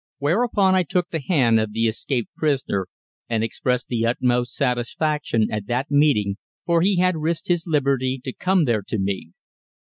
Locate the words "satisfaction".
4.55-5.49